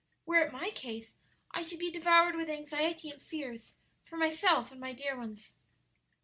[0.25, 1.13] Were it my case,
[1.51, 5.51] I should be devoured with anxiety and fears for myself and my dear ones."